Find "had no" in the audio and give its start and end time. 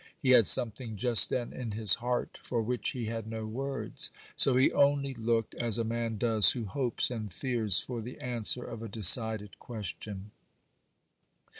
3.05-3.45